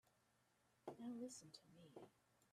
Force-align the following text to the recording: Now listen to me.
Now 0.97 1.11
listen 1.21 1.51
to 1.51 1.59
me. 1.77 2.07